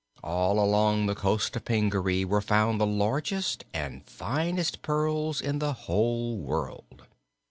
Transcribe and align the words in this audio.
All 0.23 0.59
along 0.59 1.05
the 1.05 1.13
coast 1.13 1.55
of 1.55 1.65
Pingaree 1.65 2.25
were 2.25 2.41
found 2.41 2.81
the 2.81 2.87
largest 2.87 3.65
and 3.71 4.03
finest 4.07 4.81
pearls 4.81 5.39
in 5.41 5.59
the 5.59 5.73
whole 5.73 6.37
world. 6.39 7.03